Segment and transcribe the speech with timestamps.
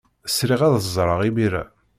[0.35, 1.63] Sriɣ ad ẓreɣ imir-a.